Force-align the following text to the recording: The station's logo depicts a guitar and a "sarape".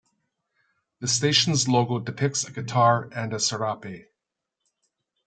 The 1.01 1.07
station's 1.07 1.67
logo 1.67 1.99
depicts 1.99 2.43
a 2.45 2.51
guitar 2.51 3.07
and 3.13 3.33
a 3.33 3.39
"sarape". 3.39 4.07